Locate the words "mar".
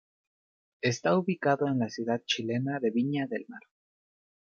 3.47-3.61